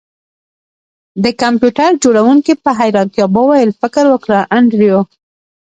د 1.23 1.25
کمپیوټر 1.41 1.91
جوړونکي 2.03 2.53
په 2.63 2.69
حیرانتیا 2.79 3.25
وویل 3.37 3.69
فکر 3.81 4.03
وکړه 4.09 4.39
انډریو 4.57 4.99